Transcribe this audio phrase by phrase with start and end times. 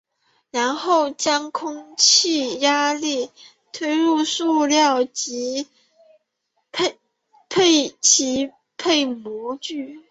[0.49, 3.29] 然后将空气压力
[3.71, 5.67] 推出塑料以
[7.49, 9.99] 匹配模具。